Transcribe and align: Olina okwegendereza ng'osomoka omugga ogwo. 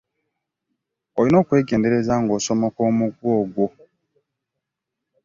Olina 1.19 1.37
okwegendereza 1.43 2.13
ng'osomoka 2.23 2.79
omugga 2.89 3.29
ogwo. 3.41 3.67